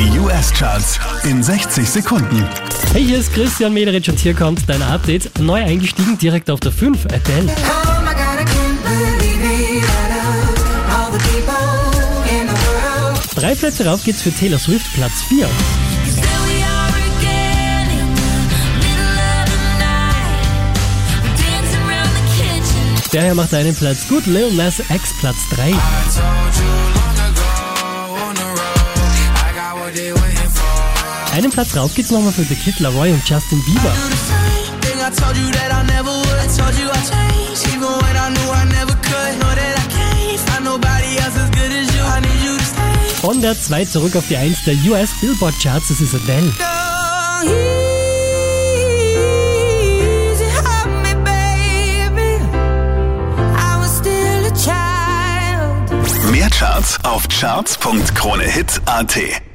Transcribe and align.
Die 0.00 0.18
US-Charts 0.18 0.98
in 1.24 1.42
60 1.42 1.86
Sekunden. 1.86 2.48
Hey, 2.94 3.04
hier 3.04 3.18
ist 3.18 3.34
Christian 3.34 3.74
Mederich 3.74 4.08
und 4.08 4.18
hier 4.18 4.32
kommt 4.32 4.66
dein 4.66 4.80
Update. 4.80 5.38
Neu 5.38 5.62
eingestiegen 5.62 6.16
direkt 6.16 6.50
auf 6.50 6.58
der 6.58 6.72
5, 6.72 7.04
Adele. 7.04 7.52
Oh. 7.54 7.90
Drei 13.36 13.54
Plätze 13.54 13.84
rauf 13.84 14.02
geht's 14.02 14.22
für 14.22 14.32
Taylor 14.32 14.58
Swift, 14.58 14.86
Platz 14.94 15.20
4. 15.28 15.46
Still 16.06 16.22
we 16.46 16.64
are 16.64 16.88
again 17.18 17.90
in 17.90 18.14
the 18.16 18.32
middle 18.80 19.18
of 19.20 19.48
the 19.52 19.60
night. 19.78 20.80
We're 21.22 21.36
dancing 21.36 21.82
around 21.86 22.10
the 22.16 22.24
kitchen. 22.42 23.10
Der 23.12 23.22
hier 23.24 23.34
macht 23.34 23.52
einen 23.52 23.74
Platz 23.74 24.08
gut, 24.08 24.24
Lil 24.24 24.50
Nas 24.54 24.80
X, 24.80 25.12
Platz 25.20 25.36
3. 25.54 25.74
Einen 31.32 31.50
Platz 31.50 31.76
rauf 31.76 31.94
geht's 31.94 32.10
nochmal 32.10 32.32
für 32.32 32.44
The 32.44 32.54
Kid 32.54 32.78
Laroi 32.80 33.12
und 33.12 33.28
Justin 33.28 33.62
Bieber. 33.64 33.92
Von 43.20 43.40
der 43.40 43.60
2 43.60 43.84
zurück 43.84 44.16
auf 44.16 44.24
die 44.28 44.36
1 44.36 44.64
der 44.64 44.74
US 44.88 45.10
Billboard 45.20 45.54
Charts, 45.62 45.88
das 45.88 46.00
ist 46.00 46.14
Adele. 46.14 46.52
Mehr 56.30 56.50
Charts 56.50 56.98
auf 57.04 57.28
charts.kronehit.at. 57.28 59.49